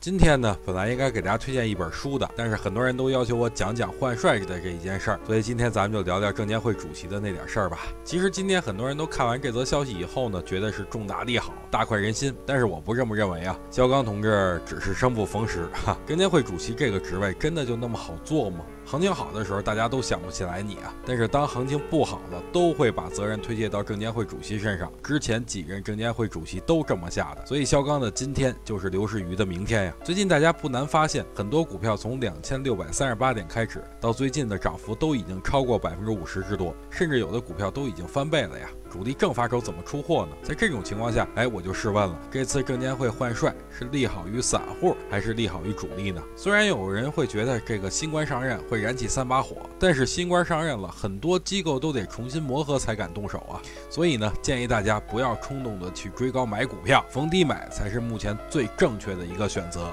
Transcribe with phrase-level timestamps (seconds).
[0.00, 7.80] 今天呢，本来应该给大家推荐一本书的，但是很多人都要求我讲讲换帅的这一件事儿，所以今天咱们就聊聊证监会主席的那点事儿吧。
[8.02, 13.54] 其实今天很多人都看完这则消息以后呢，觉得是重大利好，大快人心，但是我不这么认为啊。
[13.70, 18.60] 肖钢同志只是生不逢时，哈，证监会主席这个职位真的就那么好做吗？
[18.86, 20.92] 行情好的时候，大家都想不起来你啊。
[21.06, 24.90] 但是当行情不好了，都会把责任推卸到证监会主席身上。
[25.02, 29.89] 之前几任证监会主席都这么下的，所以肖钢的今天就是刘士余的明天呀。
[30.02, 38.68] 最近大家不难发现，很多股票从两千六百三十八点开始，到最近的涨幅都已经超过百分之五十之多，甚至有的股票都已经翻倍了呀。
[38.90, 40.36] 主力正发愁怎么出货呢？
[40.42, 46.20] 在这种情况下，哎，我就试问了：这次证监会换帅是利好于散户，还是利好于主力呢？
[46.34, 53.62] 虽然有人会觉得这个新官上任会燃起三把火，但是新官上任了，很多机构都得重新磨合才敢动手啊。
[53.88, 59.92] 所以呢，建议大家不要冲动的去追高买股票，逢低买才是目前最正确的一个选择。